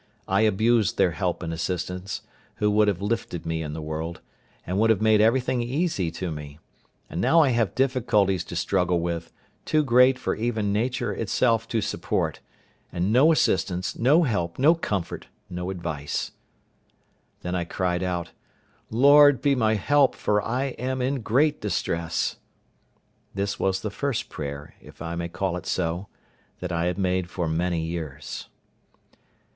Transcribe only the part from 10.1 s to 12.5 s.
for even nature itself to support,